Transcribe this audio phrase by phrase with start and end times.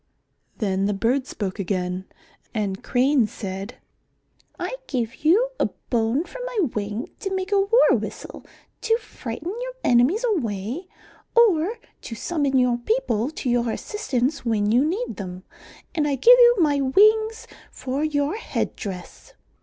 [0.57, 2.05] Then the birds spoke again,
[2.55, 3.75] and Crane said,
[4.57, 8.43] "I give you a bone from my wing to make a war whistle
[8.81, 10.87] to frighten your enemies away
[11.37, 15.43] or to summon your people to your assistance when you need them.
[15.93, 19.35] And I give you my wings for your head dress."